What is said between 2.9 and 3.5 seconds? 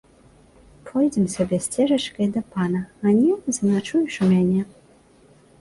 а не,